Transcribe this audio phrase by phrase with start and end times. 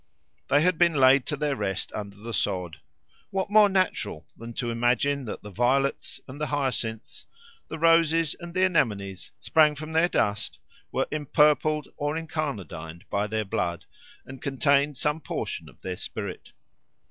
[0.47, 2.77] They had been laid to their rest under the sod.
[3.29, 7.27] What more natural than to imagine that the violets and the hyacinths,
[7.67, 10.57] the roses and the anemones, sprang from their dust,
[10.91, 13.85] were empurpled or incarnadined by their blood,
[14.25, 16.51] and contained some portion of their spirit?